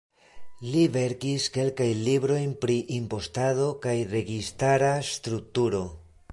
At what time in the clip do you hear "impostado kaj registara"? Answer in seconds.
2.97-4.93